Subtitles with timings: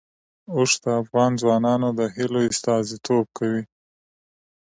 [0.53, 3.63] اوښ د افغان ځوانانو د هیلو استازیتوب کوي.